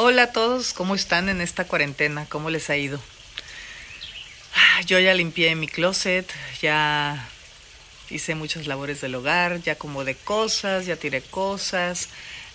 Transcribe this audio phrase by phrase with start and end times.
[0.00, 2.24] Hola a todos, ¿cómo están en esta cuarentena?
[2.28, 3.00] ¿Cómo les ha ido?
[4.54, 6.32] Ah, yo ya limpié mi closet,
[6.62, 7.28] ya
[8.08, 12.10] hice muchas labores del hogar, ya acomodé cosas, ya tiré cosas,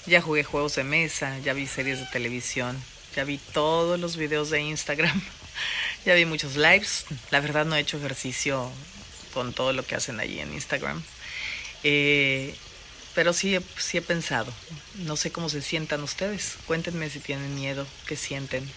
[0.06, 2.82] ya jugué juegos de mesa, ya vi series de televisión,
[3.14, 5.22] ya vi todos los videos de Instagram,
[6.06, 7.04] ya vi muchos lives.
[7.30, 8.72] La verdad no he hecho ejercicio
[9.34, 11.04] con todo lo que hacen allí en Instagram.
[11.84, 12.56] Eh,
[13.16, 14.52] pero sí, sí he pensado.
[14.96, 16.58] No sé cómo se sientan ustedes.
[16.66, 18.70] Cuéntenme si tienen miedo, qué sienten.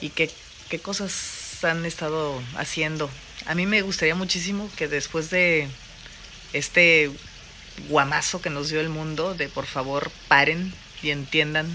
[0.00, 0.30] Y qué,
[0.68, 3.10] qué cosas han estado haciendo.
[3.46, 5.68] A mí me gustaría muchísimo que después de
[6.52, 7.10] este
[7.88, 11.68] guamazo que nos dio el mundo, de por favor paren y entiendan,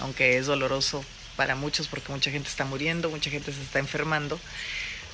[0.00, 1.04] aunque es doloroso
[1.36, 4.40] para muchos porque mucha gente está muriendo, mucha gente se está enfermando,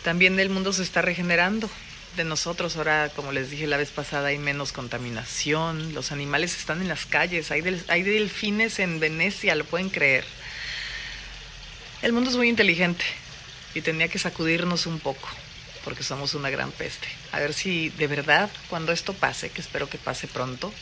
[0.04, 1.68] también el mundo se está regenerando
[2.18, 2.76] de nosotros.
[2.76, 7.06] Ahora, como les dije la vez pasada, hay menos contaminación, los animales están en las
[7.06, 10.24] calles, hay, hay delfines en Venecia, lo pueden creer.
[12.02, 13.04] El mundo es muy inteligente
[13.74, 15.28] y tenía que sacudirnos un poco,
[15.84, 17.08] porque somos una gran peste.
[17.32, 20.72] A ver si de verdad, cuando esto pase, que espero que pase pronto,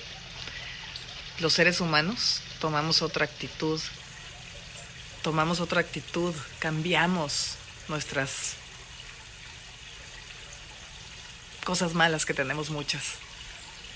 [1.39, 3.81] los seres humanos tomamos otra actitud,
[5.23, 7.57] tomamos otra actitud, cambiamos
[7.89, 8.57] nuestras
[11.67, 13.03] cosas malas que tenemos muchas.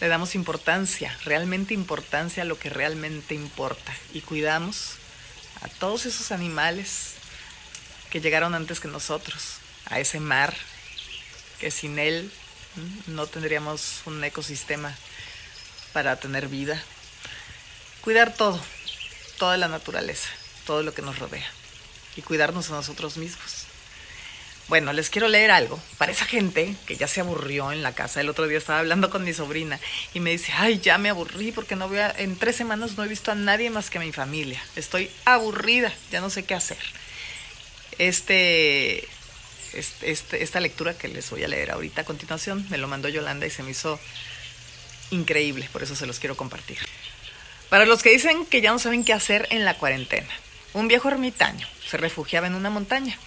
[0.00, 4.96] Le damos importancia, realmente importancia a lo que realmente importa y cuidamos
[5.62, 7.14] a todos esos animales
[8.10, 10.52] que llegaron antes que nosotros, a ese mar
[11.60, 12.32] que sin él
[13.06, 14.92] no tendríamos un ecosistema
[15.92, 16.82] para tener vida.
[18.00, 18.60] Cuidar todo,
[19.38, 20.28] toda la naturaleza,
[20.66, 21.48] todo lo que nos rodea
[22.16, 23.69] y cuidarnos a nosotros mismos.
[24.70, 28.20] Bueno, les quiero leer algo para esa gente que ya se aburrió en la casa.
[28.20, 29.80] El otro día estaba hablando con mi sobrina
[30.14, 33.08] y me dice, ay, ya me aburrí porque no voy en tres semanas no he
[33.08, 34.62] visto a nadie más que a mi familia.
[34.76, 36.78] Estoy aburrida, ya no sé qué hacer.
[37.98, 39.08] Este,
[39.72, 43.08] este, este, esta lectura que les voy a leer ahorita a continuación me lo mandó
[43.08, 43.98] Yolanda y se me hizo
[45.10, 46.78] increíble, por eso se los quiero compartir.
[47.70, 50.30] Para los que dicen que ya no saben qué hacer en la cuarentena,
[50.74, 53.18] un viejo ermitaño se refugiaba en una montaña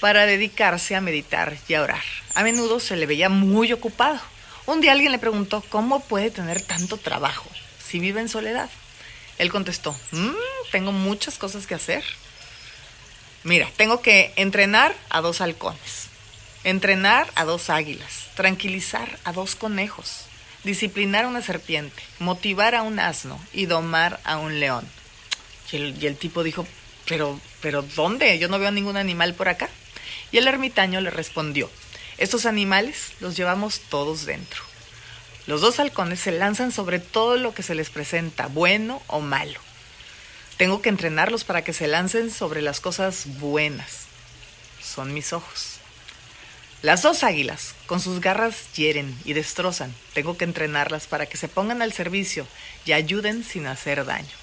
[0.00, 2.02] para dedicarse a meditar y a orar.
[2.34, 4.20] A menudo se le veía muy ocupado.
[4.66, 7.48] Un día alguien le preguntó cómo puede tener tanto trabajo
[7.86, 8.70] si vive en soledad.
[9.38, 10.34] Él contestó, mm,
[10.72, 12.02] tengo muchas cosas que hacer.
[13.42, 16.08] Mira, tengo que entrenar a dos halcones,
[16.64, 20.26] entrenar a dos águilas, tranquilizar a dos conejos,
[20.64, 24.88] disciplinar a una serpiente, motivar a un asno y domar a un león.
[25.70, 26.66] Y el, y el tipo dijo,
[27.06, 28.38] pero, pero ¿dónde?
[28.38, 29.68] Yo no veo ningún animal por acá.
[30.32, 31.70] Y el ermitaño le respondió,
[32.18, 34.62] estos animales los llevamos todos dentro.
[35.46, 39.60] Los dos halcones se lanzan sobre todo lo que se les presenta, bueno o malo.
[40.56, 44.06] Tengo que entrenarlos para que se lancen sobre las cosas buenas.
[44.80, 45.78] Son mis ojos.
[46.80, 49.94] Las dos águilas, con sus garras, hieren y destrozan.
[50.12, 52.46] Tengo que entrenarlas para que se pongan al servicio
[52.84, 54.36] y ayuden sin hacer daño.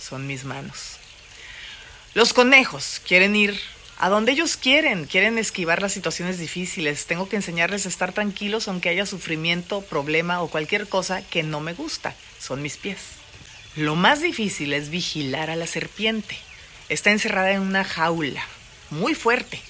[0.00, 0.96] Son mis manos.
[2.14, 3.60] Los conejos quieren ir
[4.02, 7.04] a donde ellos quieren, quieren esquivar las situaciones difíciles.
[7.04, 11.60] Tengo que enseñarles a estar tranquilos aunque haya sufrimiento, problema o cualquier cosa que no
[11.60, 12.14] me gusta.
[12.38, 12.96] Son mis pies.
[13.76, 16.34] Lo más difícil es vigilar a la serpiente.
[16.88, 18.42] Está encerrada en una jaula,
[18.88, 19.60] muy fuerte,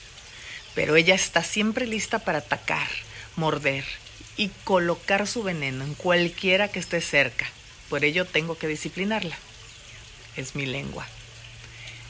[0.77, 2.89] pero ella está siempre lista para atacar,
[3.35, 3.85] morder
[4.37, 7.51] y colocar su veneno en cualquiera que esté cerca.
[7.89, 9.37] Por ello tengo que disciplinarla.
[10.37, 11.09] Es mi lengua.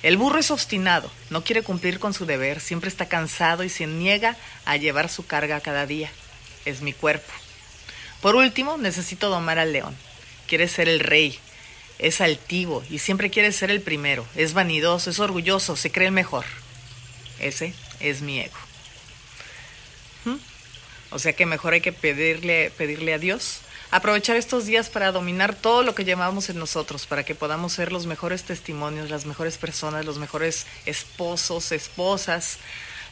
[0.03, 3.87] El burro es obstinado, no quiere cumplir con su deber, siempre está cansado y se
[3.87, 6.11] niega a llevar su carga cada día.
[6.65, 7.33] Es mi cuerpo.
[8.23, 9.95] Por último, necesito domar al león.
[10.47, 11.39] Quiere ser el rey,
[11.99, 14.27] es altivo y siempre quiere ser el primero.
[14.37, 16.47] Es vanidoso, es orgulloso, se cree el mejor.
[17.39, 18.59] Ese es mi ego.
[20.25, 20.37] ¿Mm?
[21.11, 25.55] O sea que mejor hay que pedirle, pedirle a Dios aprovechar estos días para dominar
[25.55, 29.59] todo lo que llevamos en nosotros, para que podamos ser los mejores testimonios, las mejores
[29.59, 32.59] personas, los mejores esposos, esposas,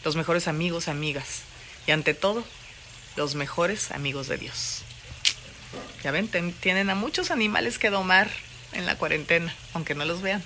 [0.04, 1.42] los mejores amigos, amigas.
[1.86, 2.44] Y ante todo,
[3.16, 4.82] los mejores amigos de Dios.
[6.02, 6.28] Ya ven,
[6.60, 8.30] tienen a muchos animales que domar
[8.72, 10.42] en la cuarentena, aunque no los vean.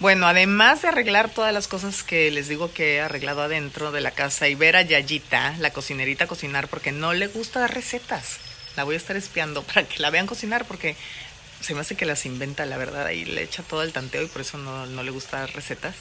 [0.00, 4.00] Bueno, además de arreglar todas las cosas que les digo que he arreglado adentro de
[4.00, 8.38] la casa y ver a Yayita, la cocinerita, cocinar porque no le gusta dar recetas.
[8.76, 10.94] La voy a estar espiando para que la vean cocinar porque
[11.60, 14.28] se me hace que las inventa, la verdad, y le echa todo el tanteo y
[14.28, 15.96] por eso no, no le gusta dar recetas.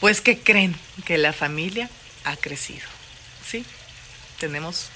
[0.00, 0.74] Pues que creen
[1.04, 1.88] que la familia
[2.24, 2.86] ha crecido.
[3.46, 3.64] ¿Sí?
[4.40, 4.88] Tenemos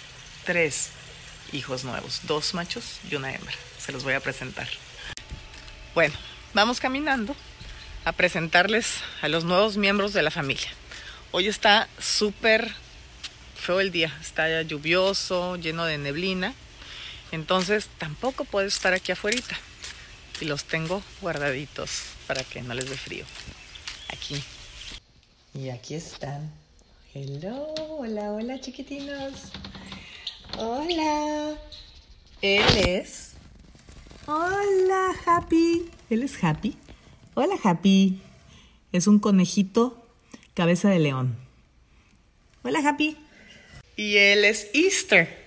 [0.44, 0.88] tres
[1.52, 3.54] hijos nuevos, dos machos y una hembra.
[3.78, 4.68] Se los voy a presentar.
[5.94, 6.14] Bueno,
[6.52, 7.36] vamos caminando
[8.08, 10.70] a presentarles a los nuevos miembros de la familia.
[11.30, 12.72] Hoy está súper
[13.54, 16.54] feo el día, está lluvioso, lleno de neblina,
[17.32, 19.36] entonces tampoco puedo estar aquí afuera
[20.40, 23.26] y los tengo guardaditos para que no les dé frío.
[24.10, 24.42] Aquí.
[25.52, 26.50] Y aquí están.
[27.12, 29.52] Hello, hola, hola chiquitinos.
[30.56, 31.58] Hola.
[32.40, 33.32] Él es.
[34.26, 35.90] Hola, Happy.
[36.08, 36.78] Él es Happy.
[37.40, 38.20] Hola, Happy.
[38.90, 39.96] Es un conejito
[40.54, 41.36] cabeza de león.
[42.64, 43.16] Hola, Happy.
[43.94, 45.38] Y él es Easter.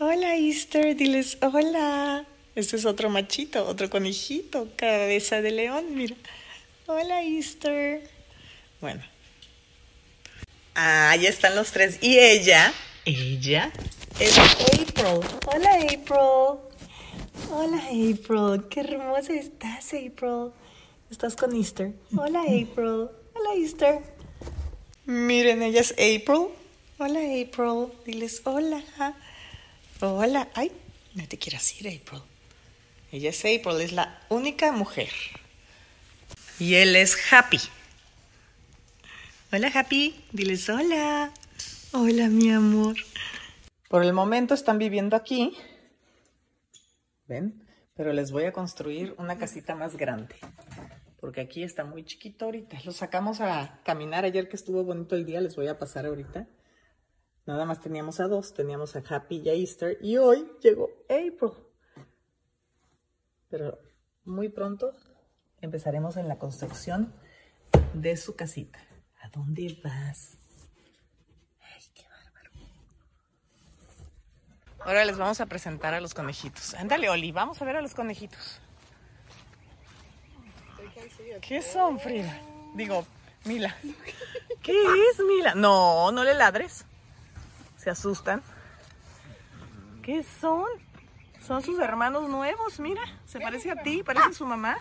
[0.00, 0.96] Hola, Easter.
[0.96, 2.26] Diles hola.
[2.56, 6.16] Este es otro machito, otro conejito, cabeza de león, mira.
[6.86, 8.02] Hola, Easter.
[8.80, 9.04] Bueno.
[10.74, 11.98] Ah, ya están los tres.
[12.02, 12.74] Y ella,
[13.04, 13.70] ella
[14.18, 15.20] es April.
[15.46, 16.58] Hola, April.
[17.52, 18.68] Hola, April.
[18.68, 20.50] Qué hermosa estás, April.
[21.14, 21.94] Estás con Easter.
[22.16, 23.08] Hola, April.
[23.34, 24.00] Hola, Easter.
[25.04, 26.48] Miren, ella es April.
[26.98, 27.92] Hola, April.
[28.04, 28.82] Diles hola.
[30.00, 30.48] Hola.
[30.54, 30.72] Ay,
[31.14, 32.20] no te quieras ir, April.
[33.12, 35.10] Ella es April, es la única mujer.
[36.58, 37.60] Y él es Happy.
[39.52, 40.20] Hola, Happy.
[40.32, 41.32] Diles hola.
[41.92, 42.96] Hola, mi amor.
[43.88, 45.56] Por el momento están viviendo aquí.
[47.28, 47.64] ¿Ven?
[47.94, 50.34] Pero les voy a construir una casita más grande.
[51.24, 52.76] Porque aquí está muy chiquito ahorita.
[52.84, 55.40] Lo sacamos a caminar ayer que estuvo bonito el día.
[55.40, 56.46] Les voy a pasar ahorita.
[57.46, 58.52] Nada más teníamos a dos.
[58.52, 59.96] Teníamos a Happy y Easter.
[60.02, 61.52] Y hoy llegó April.
[63.48, 63.78] Pero
[64.24, 64.92] muy pronto
[65.62, 67.14] empezaremos en la construcción
[67.94, 68.78] de su casita.
[69.22, 70.36] ¿A dónde vas?
[71.58, 72.50] Ay, qué bárbaro.
[74.80, 76.74] Ahora les vamos a presentar a los conejitos.
[76.74, 78.60] Ándale, Oli, vamos a ver a los conejitos.
[81.40, 82.40] ¿Qué son, Frida?
[82.74, 83.06] Digo,
[83.44, 83.76] Mila.
[84.62, 85.54] ¿Qué es, Mila?
[85.54, 86.84] No, no le ladres.
[87.76, 88.42] Se asustan.
[90.02, 90.66] ¿Qué son?
[91.46, 93.02] Son sus hermanos nuevos, mira.
[93.26, 94.78] Se parece a ti, parece a su mamá.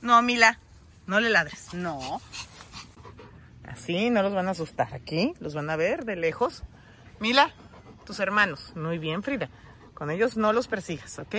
[0.00, 0.58] No, Mila,
[1.06, 1.74] no le ladres.
[1.74, 2.20] No.
[3.64, 4.94] Así no los van a asustar.
[4.94, 6.62] Aquí los van a ver de lejos.
[7.20, 7.52] Mila,
[8.06, 8.72] tus hermanos.
[8.74, 9.50] Muy bien, Frida.
[9.94, 11.36] Con ellos no los persigas, ¿ok?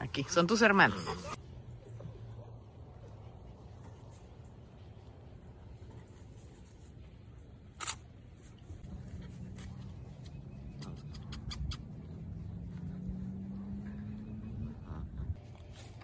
[0.00, 1.00] Aquí, son tus hermanos.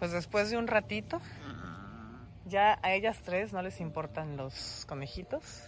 [0.03, 1.21] Pues después de un ratito,
[2.45, 5.61] ya a ellas tres no les importan los conejitos.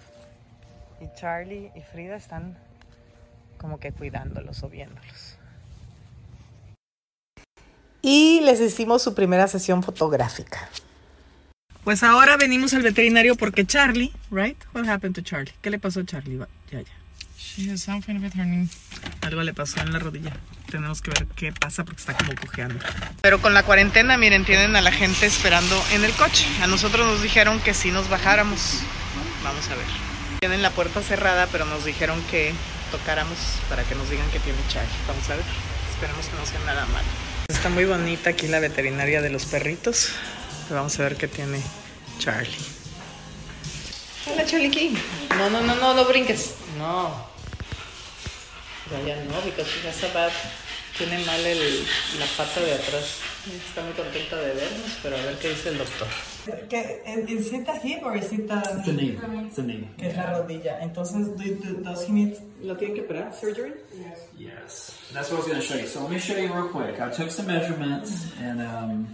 [1.00, 2.58] Y Charlie y Frida están
[3.58, 5.38] como que cuidándolos o viéndolos.
[8.02, 10.68] Y les hicimos su primera sesión fotográfica.
[11.86, 14.62] Pues ahora venimos al veterinario porque Charlie, right?
[14.74, 15.54] What happened to Charlie?
[15.62, 16.40] ¿Qué le pasó a Charlie?
[16.70, 16.88] Ya, ya.
[17.38, 18.68] She has something with her knee.
[19.22, 20.34] Algo le pasó en la rodilla.
[20.76, 22.84] Tenemos que ver qué pasa porque está como cojeando.
[23.22, 26.46] Pero con la cuarentena, miren, tienen a la gente esperando en el coche.
[26.62, 28.82] A nosotros nos dijeron que si nos bajáramos.
[29.42, 29.86] Vamos a ver.
[30.42, 32.52] Tienen la puerta cerrada, pero nos dijeron que
[32.92, 33.38] tocáramos
[33.70, 34.92] para que nos digan que tiene Charlie.
[35.08, 35.46] Vamos a ver.
[35.94, 37.08] Esperemos que no sea nada malo.
[37.48, 40.10] Está muy bonita aquí la veterinaria de los perritos.
[40.70, 41.62] Vamos a ver qué tiene
[42.20, 42.54] Charlie.
[44.30, 44.96] Hola, Charlie King.
[45.38, 46.56] No, no, no, no, no brinques.
[46.78, 47.34] No.
[48.92, 50.30] Ya no, porque ya está
[50.98, 51.84] tiene mal el,
[52.20, 53.20] la pata de atrás.
[53.46, 56.08] Está muy contenta de vernos, pero a ver qué dice el doctor.
[56.70, 58.60] ¿Qué, ¿Es it a hip or is it a...
[58.78, 59.18] It's a knee.
[59.48, 59.90] It's a knee.
[59.98, 60.80] Que es la rodilla.
[60.82, 62.38] Entonces, do, do, does he need...
[62.62, 63.34] ¿Lo tienen que operar?
[63.34, 63.74] Surgery?
[63.94, 64.20] Yes.
[64.38, 65.02] Yes.
[65.14, 65.88] That's what I was going to show you.
[65.88, 67.00] So let me show you real quick.
[67.00, 69.08] I took some measurements and um,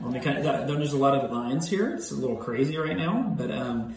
[0.00, 1.94] let me kind of, there's a lot of lines here.
[1.94, 3.96] It's a little crazy right now, but um,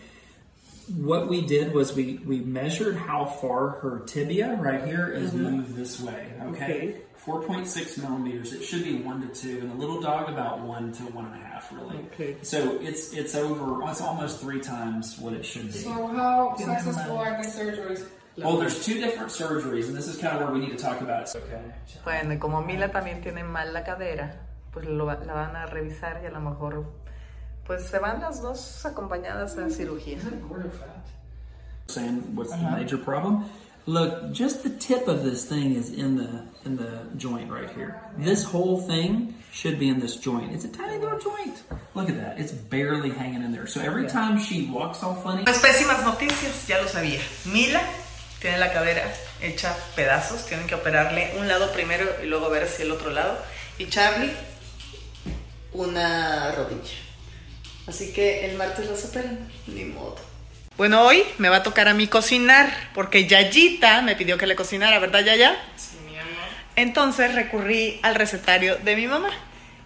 [0.90, 5.44] what we did was we, we measured how far her tibia right here is Mm-hmm.
[5.58, 6.34] moved this way.
[6.48, 6.96] Okay.
[7.26, 8.52] 4.6 millimeters.
[8.54, 11.36] It should be one to two, and a little dog about one to one and
[11.42, 11.98] a half, really.
[12.14, 12.36] Okay.
[12.42, 13.82] So it's it's over.
[13.90, 15.80] It's almost three times what it should be.
[15.80, 18.06] So how successful are the surgeries?
[18.36, 21.00] Well, there's two different surgeries, and this is kind of where we need to talk
[21.02, 21.36] about it.
[21.38, 21.62] Okay.
[22.04, 24.36] Bueno, como Mila también tiene mal la cadera,
[24.74, 26.86] pues lo, la van a revisar y a lo mejor
[27.66, 30.18] pues se van las dos acompañadas a cirugía.
[31.88, 33.46] Saying what's the major problem?
[33.86, 38.00] Look, just the tip of this thing is in the in the joint right here.
[38.18, 40.54] This whole thing should be in this joint.
[40.54, 41.62] It's a tiny little joint.
[41.94, 42.40] Look at that.
[42.40, 43.68] It's barely hanging in there.
[43.68, 47.20] So every time she walks all funny, Las pésimas noticias, ya lo sabía.
[47.46, 47.82] Mila
[48.44, 49.04] Tiene la cadera
[49.42, 50.46] hecha pedazos.
[50.46, 53.38] Tienen que operarle un lado primero y luego ver si el otro lado.
[53.78, 54.34] Y Charlie,
[55.72, 56.92] una rodilla.
[57.88, 59.50] Así que el martes los operan.
[59.68, 60.16] Ni modo.
[60.78, 64.56] Bueno, hoy me va a tocar a mí cocinar, porque Yayita me pidió que le
[64.56, 65.56] cocinara, ¿verdad, Yaya?
[65.76, 66.50] Sí, mi amor.
[66.76, 69.30] Entonces recurrí al recetario de mi mamá,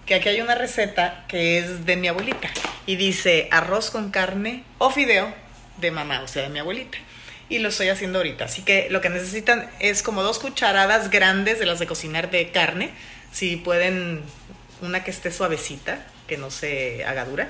[0.06, 2.50] que aquí hay una receta que es de mi abuelita
[2.86, 5.34] y dice arroz con carne o fideo
[5.75, 6.98] de mamá, o sea, de mi abuelita.
[7.50, 11.60] Y lo estoy haciendo ahorita, así que lo que necesitan es como dos cucharadas grandes
[11.60, 12.92] de las de cocinar de carne,
[13.34, 14.22] si pueden
[14.82, 17.50] una que esté suavecita, que no se haga dura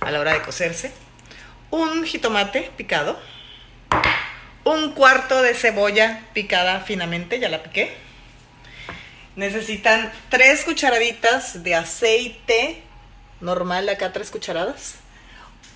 [0.00, 0.92] a la hora de cocerse,
[1.70, 3.20] un jitomate picado,
[4.64, 7.96] un cuarto de cebolla picada finamente, ya la piqué,
[9.36, 12.82] Necesitan tres cucharaditas de aceite
[13.40, 14.96] normal, acá tres cucharadas.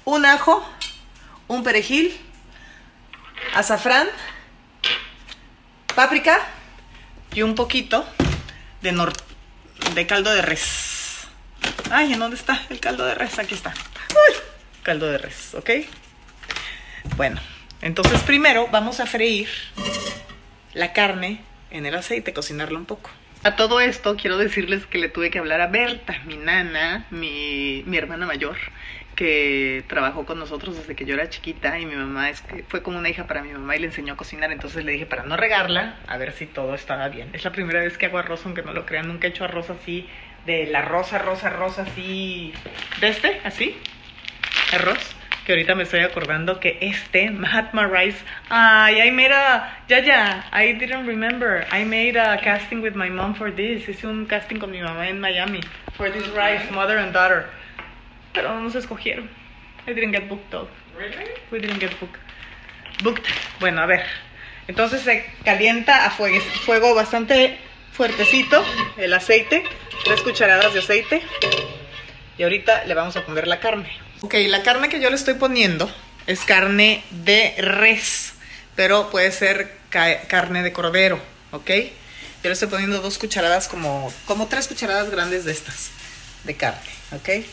[0.04, 0.62] Un ajo,
[1.46, 2.14] un perejil,
[3.54, 4.08] azafrán,
[5.94, 6.40] páprica
[7.32, 8.04] y un poquito
[8.82, 9.12] de,
[9.94, 10.93] de caldo de res.
[11.96, 13.38] Ay, ¿en dónde está el caldo de res?
[13.38, 13.72] Aquí está.
[14.82, 15.70] Caldo de res, ¿ok?
[17.16, 17.40] Bueno,
[17.82, 19.48] entonces primero vamos a freír
[20.72, 23.10] la carne en el aceite, cocinarla un poco.
[23.44, 27.84] A todo esto quiero decirles que le tuve que hablar a Berta, mi nana, mi,
[27.86, 28.56] mi hermana mayor,
[29.14, 32.82] que trabajó con nosotros desde que yo era chiquita y mi mamá es que fue
[32.82, 35.22] como una hija para mi mamá y le enseñó a cocinar, entonces le dije para
[35.22, 37.30] no regarla, a ver si todo estaba bien.
[37.32, 39.70] Es la primera vez que hago arroz, aunque no lo crean, nunca he hecho arroz
[39.70, 40.08] así,
[40.46, 42.52] de la rosa, rosa, rosa, así,
[43.00, 43.76] de este, así,
[44.72, 49.98] arroz que ahorita me estoy acordando que este Mahatma Rice ay I made a ya
[49.98, 54.24] ya I didn't remember I made a casting with my mom for this hice un
[54.26, 55.60] casting con mi mamá en Miami
[55.96, 57.46] for this rice mother and daughter
[58.34, 59.30] pero no nos escogieron
[59.86, 61.24] I didn't get booked though Really?
[61.50, 62.20] we didn't get booked
[63.02, 63.24] booked
[63.60, 64.04] bueno a ver
[64.68, 67.58] entonces se calienta a fuego, fuego bastante
[67.92, 68.62] fuertecito
[68.98, 69.62] el aceite
[70.04, 71.22] tres cucharadas de aceite
[72.36, 73.88] y ahorita le vamos a poner la carne.
[74.22, 75.88] Ok, la carne que yo le estoy poniendo
[76.26, 78.34] es carne de res,
[78.74, 81.20] pero puede ser ca- carne de cordero,
[81.52, 81.70] ¿ok?
[82.42, 85.92] Yo le estoy poniendo dos cucharadas, como, como tres cucharadas grandes de estas,
[86.42, 86.80] de carne,
[87.12, 87.44] ¿ok?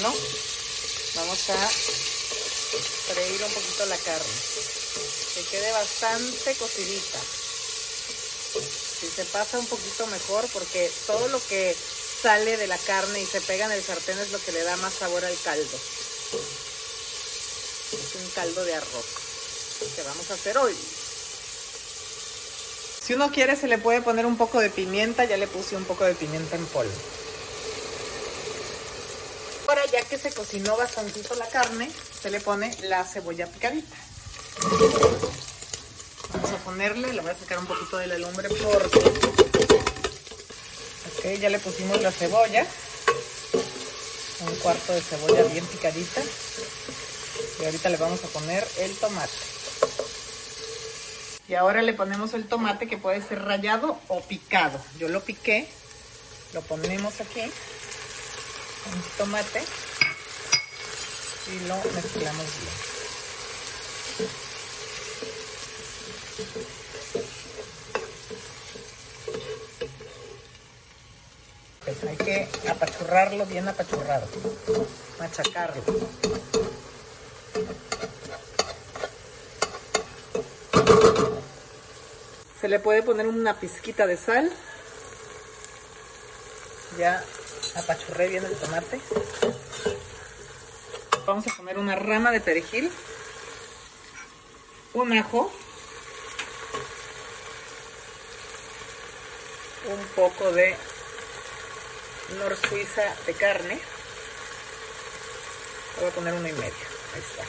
[0.00, 1.68] Vamos a
[3.08, 4.32] freír un poquito la carne,
[5.34, 7.18] que quede bastante cocidita
[9.00, 11.76] si se pasa un poquito mejor porque todo lo que
[12.22, 14.76] sale de la carne y se pega en el sartén es lo que le da
[14.76, 15.78] más sabor al caldo.
[17.92, 19.06] Es un caldo de arroz
[19.94, 20.76] que vamos a hacer hoy.
[23.04, 25.84] Si uno quiere se le puede poner un poco de pimienta, ya le puse un
[25.84, 26.92] poco de pimienta en polvo.
[29.68, 31.90] Ahora ya que se cocinó bastantito la carne,
[32.22, 33.96] se le pone la cebolla picadita.
[36.32, 38.98] Vamos a ponerle, le voy a sacar un poquito de la lumbre porque...
[41.18, 42.66] Ok, ya le pusimos la cebolla.
[44.40, 46.22] Un cuarto de cebolla bien picadita.
[47.60, 49.32] Y ahorita le vamos a poner el tomate.
[51.46, 54.80] Y ahora le ponemos el tomate que puede ser rallado o picado.
[54.98, 55.68] Yo lo piqué,
[56.54, 57.52] lo ponemos aquí,
[58.94, 59.62] un tomate
[61.46, 62.88] y lo mezclamos bien.
[71.84, 74.28] Pues hay que apachurrarlo bien apachurrado,
[75.18, 75.82] machacarlo.
[82.60, 84.52] Se le puede poner una pizquita de sal.
[86.98, 87.24] Ya
[87.78, 89.00] apachurré bien el tomate.
[91.26, 92.90] Vamos a poner una rama de perejil,
[94.94, 95.52] un ajo,
[99.88, 100.76] un poco de
[102.38, 103.80] nor suiza de carne.
[105.98, 106.72] Voy a poner uno y medio.
[107.14, 107.44] Ahí está.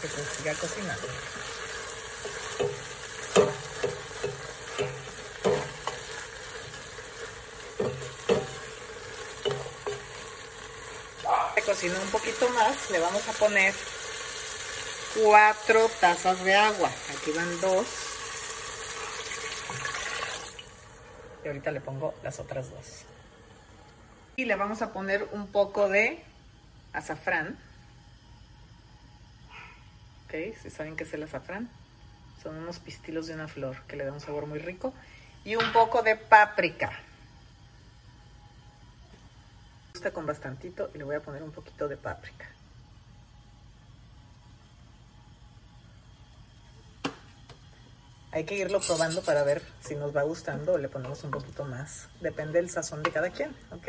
[0.00, 1.06] Que se siga cocinando.
[11.54, 12.90] Se cocinó un poquito más.
[12.90, 13.74] Le vamos a poner
[15.22, 16.90] cuatro tazas de agua.
[17.10, 17.86] Aquí van dos.
[21.44, 23.02] Y ahorita le pongo las otras dos.
[24.36, 26.22] Y le vamos a poner un poco de
[26.92, 27.58] azafrán.
[30.24, 31.68] Ok, si saben qué es el azafrán.
[32.42, 34.94] Son unos pistilos de una flor que le da un sabor muy rico.
[35.44, 37.00] Y un poco de páprica.
[40.12, 42.46] Con bastantito y le voy a poner un poquito de páprica.
[48.32, 51.64] Hay que irlo probando para ver si nos va gustando o le ponemos un poquito
[51.64, 52.08] más.
[52.20, 53.88] Depende del sazón de cada quien, ¿ok?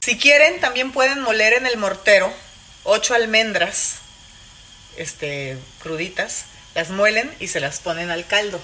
[0.00, 2.32] Si quieren, también pueden moler en el mortero
[2.84, 4.00] ocho almendras
[4.96, 8.60] este, cruditas, las muelen y se las ponen al caldo.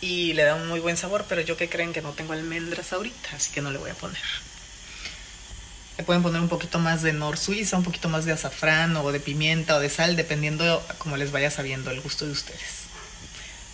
[0.00, 2.92] Y le da un muy buen sabor, pero yo que creen que no tengo almendras
[2.92, 4.22] ahorita, así que no le voy a poner.
[5.96, 9.12] Le pueden poner un poquito más de nor suiza, un poquito más de azafrán o
[9.12, 12.84] de pimienta o de sal, dependiendo como les vaya sabiendo el gusto de ustedes.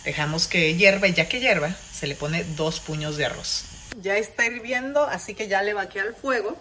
[0.03, 3.65] Dejamos que hierva y ya que hierva, se le pone dos puños de arroz.
[4.01, 6.57] Ya está hirviendo, así que ya le vaqué al fuego.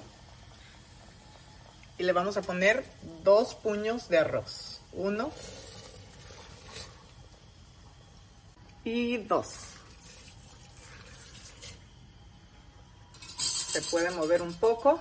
[1.98, 2.84] Y le vamos a poner
[3.22, 4.80] dos puños de arroz.
[4.92, 5.32] Uno
[8.84, 9.48] y dos.
[13.38, 15.00] Se puede mover un poco.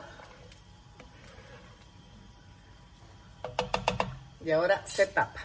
[4.44, 5.40] Y ahora se tapa.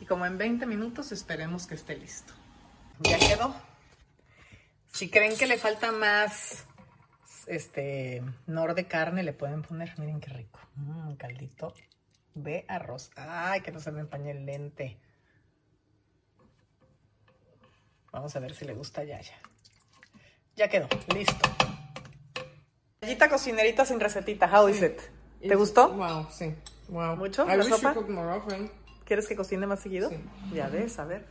[0.00, 2.32] Y como en 20 minutos esperemos que esté listo.
[3.00, 3.54] Ya quedó.
[4.88, 6.64] Si creen que le falta más
[7.46, 10.60] este nor de carne, le pueden poner, miren qué rico.
[10.76, 11.74] Un caldito
[12.36, 13.10] de arroz.
[13.16, 14.98] Ay, que no se me empañe el lente.
[18.12, 19.34] Vamos a ver si le gusta ya ya.
[20.54, 21.50] Ya quedó, listo.
[23.00, 24.98] Gallita cocinerita sin recetita, how is it?
[25.40, 25.92] ¿Te gustó?
[25.92, 26.54] Wow, sí.
[26.88, 27.16] Wow.
[27.16, 27.44] ¿Mucho?
[27.44, 27.88] I ¿La wish sopa?
[27.94, 28.70] you cooked more often.
[29.04, 30.08] ¿Quieres que cocine más seguido?
[30.10, 30.16] Sí.
[30.52, 31.26] Ya ves, a ver.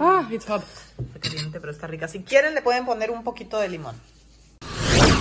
[0.00, 0.62] Ah, it's hot.
[0.98, 2.08] Está caliente, pero está rica.
[2.08, 4.00] Si quieren, le pueden poner un poquito de limón.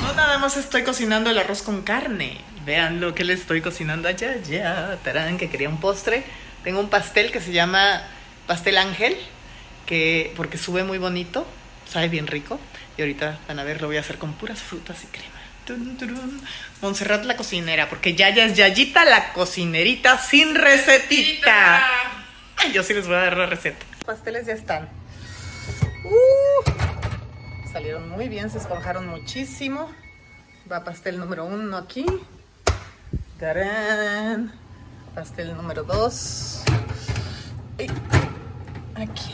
[0.09, 2.41] No nada más estoy cocinando el arroz con carne.
[2.65, 4.97] Vean lo que le estoy cocinando allá, ya.
[5.03, 6.23] Tarán, que quería un postre.
[6.63, 8.01] Tengo un pastel que se llama
[8.47, 9.15] pastel ángel,
[9.85, 11.45] que porque sube muy bonito,
[11.87, 12.59] sabe bien rico.
[12.97, 15.29] Y ahorita van a ver, lo voy a hacer con puras frutas y crema.
[16.81, 21.83] Montserrat la cocinera, porque Yaya es Yayita la cocinerita sin recetita.
[22.57, 23.85] Ay, yo sí les voy a dar la receta.
[23.91, 24.89] Los pasteles ya están.
[26.03, 26.88] Uh,
[27.71, 29.89] salieron muy bien, se esponjaron muchísimo.
[30.71, 32.05] Va pastel número uno aquí.
[35.15, 36.61] Pastel número dos.
[38.95, 39.33] Aquí.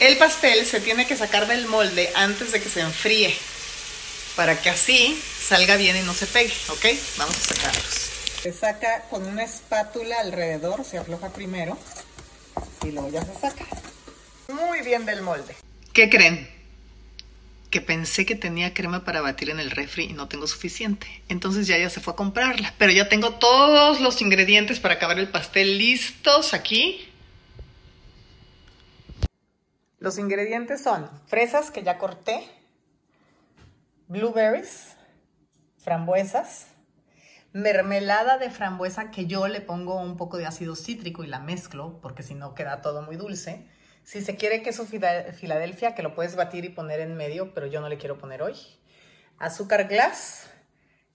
[0.00, 3.34] El pastel se tiene que sacar del molde antes de que se enfríe
[4.36, 6.84] para que así salga bien y no se pegue, ¿ok?
[7.16, 8.13] Vamos a sacarlos.
[8.44, 11.78] Se saca con una espátula alrededor, se afloja primero
[12.84, 13.64] y luego ya se saca.
[14.52, 15.56] Muy bien del molde.
[15.94, 16.46] ¿Qué creen?
[17.70, 21.06] Que pensé que tenía crema para batir en el refri y no tengo suficiente.
[21.30, 22.74] Entonces ya ya se fue a comprarla.
[22.76, 27.10] Pero ya tengo todos los ingredientes para acabar el pastel listos aquí.
[30.00, 32.46] Los ingredientes son fresas que ya corté,
[34.06, 34.88] blueberries,
[35.82, 36.66] frambuesas,
[37.54, 42.00] mermelada de frambuesa que yo le pongo un poco de ácido cítrico y la mezclo
[42.02, 43.68] porque si no queda todo muy dulce.
[44.02, 47.80] Si se quiere queso Filadelfia, que lo puedes batir y poner en medio, pero yo
[47.80, 48.56] no le quiero poner hoy.
[49.38, 50.50] Azúcar glass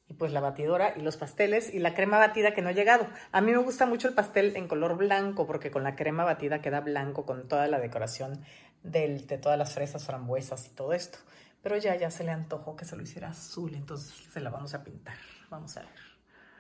[0.07, 3.05] y pues la batidora y los pasteles y la crema batida que no ha llegado.
[3.33, 6.61] A mí me gusta mucho el pastel en color blanco porque con la crema batida
[6.61, 8.41] queda blanco con toda la decoración
[8.81, 11.19] del, de todas las fresas, frambuesas y todo esto.
[11.61, 14.73] Pero ya, ya se le antojó que se lo hiciera azul, entonces se la vamos
[14.73, 15.17] a pintar.
[15.49, 16.08] Vamos a ver.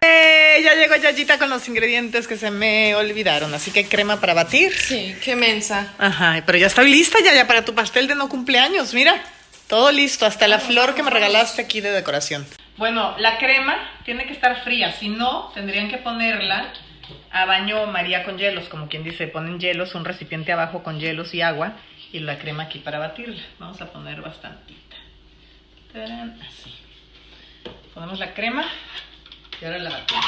[0.01, 0.61] ¡Eh!
[0.63, 3.53] Ya llegó Yayita con los ingredientes que se me olvidaron.
[3.53, 4.73] Así que crema para batir.
[4.73, 5.93] Sí, qué mensa.
[5.97, 9.21] Ajá, pero ya estoy lista ya, ya para tu pastel de no cumpleaños, mira.
[9.67, 12.45] Todo listo, hasta la flor que me regalaste aquí de decoración.
[12.77, 16.73] Bueno, la crema tiene que estar fría, si no, tendrían que ponerla
[17.31, 21.33] a baño María con hielos, como quien dice, ponen hielos, un recipiente abajo con hielos
[21.33, 21.73] y agua
[22.11, 23.41] y la crema aquí para batirla.
[23.59, 24.95] Vamos a poner bastantita.
[25.93, 26.73] Tarán, Así.
[27.93, 28.65] Ponemos la crema
[29.61, 30.25] y ahora la batimos.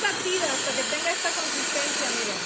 [0.00, 2.38] batida hasta que tenga esta consistencia, miren.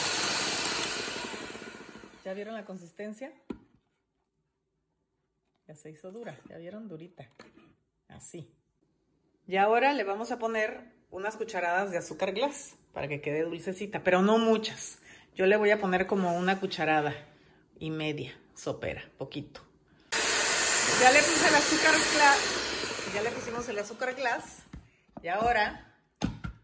[2.32, 3.30] ¿Ya vieron la consistencia?
[5.66, 7.28] Ya se hizo dura, ya vieron durita.
[8.08, 8.50] Así.
[9.46, 14.02] Y ahora le vamos a poner unas cucharadas de azúcar glass para que quede dulcecita,
[14.02, 14.98] pero no muchas.
[15.34, 17.14] Yo le voy a poner como una cucharada
[17.78, 19.60] y media sopera, poquito.
[21.02, 23.12] Ya le puse el azúcar glass.
[23.14, 24.62] Ya le pusimos el azúcar glass.
[25.22, 25.91] Y ahora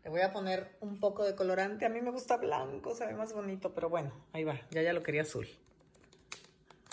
[0.09, 1.85] le voy a poner un poco de colorante.
[1.85, 4.59] A mí me gusta blanco, se ve más bonito, pero bueno, ahí va.
[4.71, 5.47] Ya ya lo quería azul.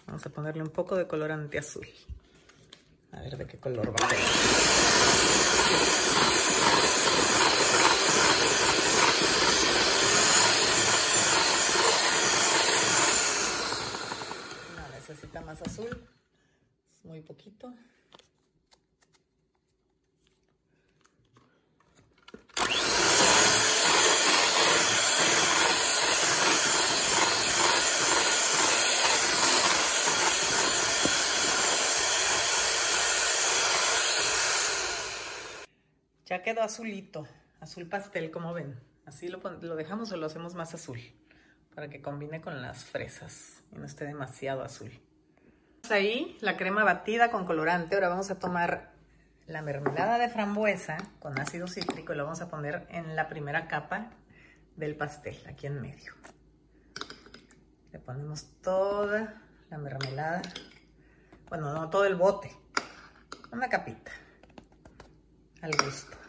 [0.06, 1.88] Vamos a ponerle un poco de colorante azul.
[3.13, 4.06] A ver de qué color va.
[14.75, 16.06] No, necesita más azul.
[17.06, 17.73] Muy poquito.
[36.45, 37.27] Quedó azulito,
[37.60, 38.79] azul pastel, como ven.
[39.08, 39.39] Así lo,
[39.75, 40.99] dejamos o lo hacemos más azul,
[41.73, 44.91] para que combine con las fresas y no esté demasiado azul.
[45.89, 47.95] Ahí la crema batida con colorante.
[47.95, 48.93] Ahora vamos a tomar
[49.47, 53.67] la mermelada de frambuesa con ácido cítrico y lo vamos a poner en la primera
[53.67, 54.12] capa
[54.75, 56.13] del pastel, aquí en medio.
[57.91, 60.43] Le ponemos toda la mermelada,
[61.49, 62.55] bueno, no todo el bote,
[63.51, 64.12] una capita
[65.63, 66.25] al gusto.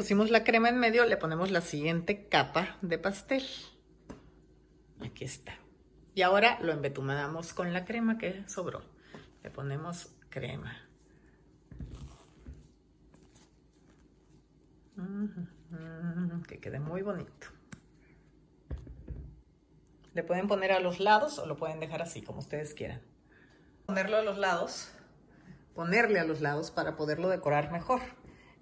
[0.00, 3.44] Pusimos la crema en medio, le ponemos la siguiente capa de pastel.
[5.04, 5.52] Aquí está.
[6.14, 8.80] Y ahora lo embetumamos con la crema que sobró.
[9.42, 10.74] Le ponemos crema.
[16.48, 17.48] Que quede muy bonito.
[20.14, 23.02] Le pueden poner a los lados o lo pueden dejar así, como ustedes quieran.
[23.84, 24.92] Ponerlo a los lados,
[25.74, 28.00] ponerle a los lados para poderlo decorar mejor.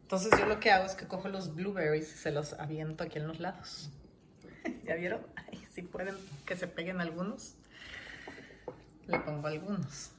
[0.09, 3.19] Entonces yo lo que hago es que cojo los blueberries y se los aviento aquí
[3.19, 3.91] en los lados.
[4.87, 5.21] ¿Ya vieron?
[5.37, 6.15] Ay, si pueden
[6.47, 7.57] que se peguen algunos.
[9.07, 10.13] Le pongo algunos.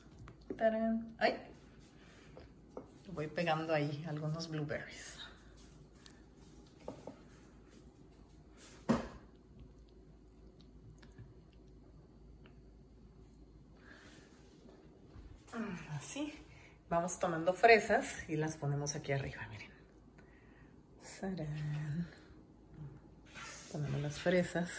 [0.55, 1.15] ¡Tarán!
[1.17, 1.39] ¡Ay!
[3.13, 5.17] Voy pegando ahí algunos blueberries.
[15.97, 16.31] Así.
[16.91, 19.68] Vamos tomando fresas y las ponemos aquí arriba, miren.
[23.71, 24.69] Ponemos las fresas.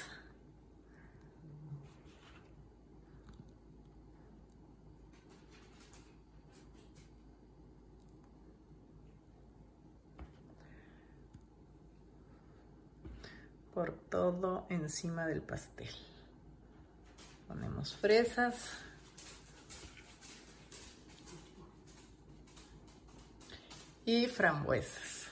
[13.74, 15.94] Por todo encima del pastel.
[17.48, 18.78] Ponemos fresas.
[24.06, 25.29] y frambuesas.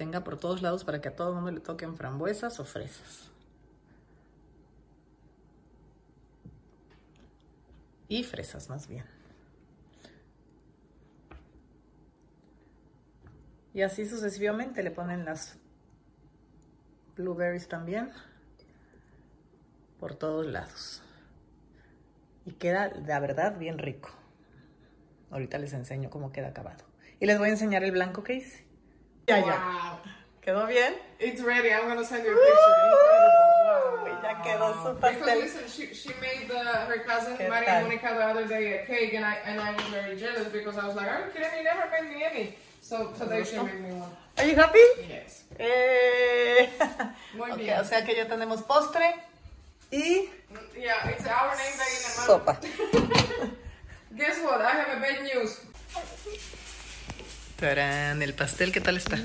[0.00, 3.28] Tenga por todos lados para que a todo el mundo le toquen frambuesas o fresas.
[8.08, 9.04] Y fresas más bien.
[13.74, 15.58] Y así sucesivamente le ponen las
[17.14, 18.10] blueberries también
[19.98, 21.02] por todos lados
[22.46, 24.08] y queda la verdad bien rico
[25.30, 26.86] ahorita les enseño cómo queda acabado
[27.20, 28.69] y les voy a enseñar el blanco que hice
[29.26, 29.98] ya ya Wow.
[30.42, 31.68] quedó bien It's ready.
[31.70, 34.04] I'm gonna send you a picture.
[34.04, 37.82] Uy, ya quedó su Because pastel listen, she, she made the, her cousin ¿Qué Maria?
[37.82, 40.86] Monica the other day a cake, and I and I was very jealous because I
[40.86, 41.58] was like, "Are you kidding?
[41.58, 44.08] You never made me any." So today she made me one.
[44.38, 44.80] Are you happy?
[45.06, 45.44] Yes.
[45.58, 46.66] Eh.
[47.34, 47.78] Muy Ok, bien.
[47.80, 49.14] o sea que ya tenemos postre
[49.90, 50.30] y
[50.74, 51.76] Yeah, it's our name
[52.26, 52.56] sopa
[54.16, 54.62] Guess what?
[54.62, 55.60] I have a bad news.
[57.60, 59.18] Tarán, el pastel, ¿qué tal está?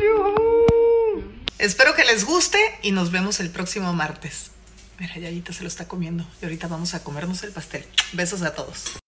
[0.00, 1.24] Yujú.
[1.58, 4.52] Espero que les guste y nos vemos el próximo martes.
[5.00, 7.84] Mira, Yayita se lo está comiendo y ahorita vamos a comernos el pastel.
[8.12, 9.03] Besos a todos.